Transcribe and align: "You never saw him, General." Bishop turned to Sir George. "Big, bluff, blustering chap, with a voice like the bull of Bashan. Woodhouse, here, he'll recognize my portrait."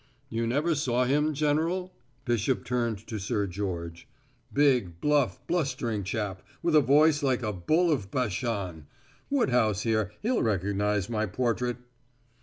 "You 0.29 0.47
never 0.47 0.73
saw 0.73 1.05
him, 1.05 1.31
General." 1.35 1.93
Bishop 2.25 2.65
turned 2.65 3.05
to 3.05 3.19
Sir 3.19 3.45
George. 3.45 4.07
"Big, 4.51 4.99
bluff, 4.99 5.37
blustering 5.45 6.03
chap, 6.03 6.41
with 6.63 6.75
a 6.75 6.81
voice 6.81 7.21
like 7.21 7.41
the 7.41 7.51
bull 7.53 7.91
of 7.91 8.09
Bashan. 8.09 8.87
Woodhouse, 9.29 9.83
here, 9.83 10.11
he'll 10.23 10.41
recognize 10.41 11.07
my 11.07 11.27
portrait." 11.27 11.77